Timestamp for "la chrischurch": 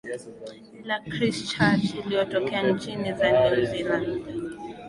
0.83-1.91